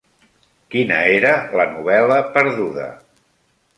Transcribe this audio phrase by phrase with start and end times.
[0.75, 2.89] Quina era la novel·la perduda?